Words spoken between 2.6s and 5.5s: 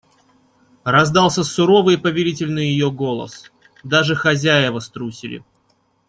ее голос; даже хозяева струсили.